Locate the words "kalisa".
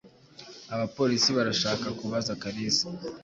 2.41-2.87